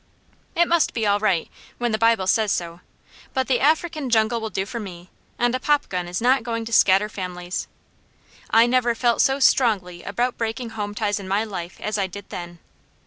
[0.55, 1.47] It must be all right,
[1.77, 2.79] when the Bible says so,
[3.35, 6.73] but the African Jungle will do for me, and a popgun is not going to
[6.73, 7.67] scatter families.
[8.49, 12.27] I never felt so strongly about breaking home ties in my life as I did
[12.29, 12.57] then.